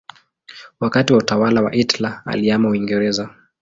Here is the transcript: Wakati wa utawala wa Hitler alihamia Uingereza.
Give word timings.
Wakati 0.79 1.13
wa 1.13 1.19
utawala 1.19 1.61
wa 1.61 1.71
Hitler 1.71 2.21
alihamia 2.25 2.69
Uingereza. 2.69 3.35